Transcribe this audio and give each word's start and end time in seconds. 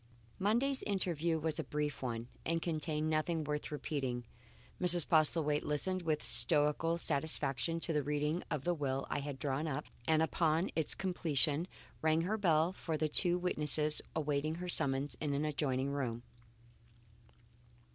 Monday's 0.39 0.81
interview 0.81 1.37
was 1.37 1.59
a 1.59 1.63
brief 1.63 2.01
one 2.01 2.27
and 2.43 2.59
contained 2.59 3.07
nothing 3.07 3.43
worth 3.43 3.71
repeating. 3.71 4.25
Mrs. 4.81 5.07
Postlethwaite 5.07 5.61
listened 5.63 6.01
with 6.01 6.23
stoical 6.23 6.97
satisfaction 6.97 7.79
to 7.81 7.93
the 7.93 8.01
reading 8.01 8.41
of 8.49 8.63
the 8.63 8.73
will 8.73 9.05
I 9.11 9.19
had 9.19 9.37
drawn 9.37 9.67
up, 9.67 9.85
and 10.07 10.23
upon 10.23 10.71
its 10.75 10.95
completion 10.95 11.67
rang 12.01 12.21
her 12.21 12.39
bell 12.39 12.73
for 12.73 12.97
the 12.97 13.09
two 13.09 13.37
witnesses 13.37 14.01
awaiting 14.15 14.55
her 14.55 14.67
summons, 14.69 15.15
in 15.21 15.35
an 15.35 15.45
adjoining 15.45 15.91
room. 15.91 16.23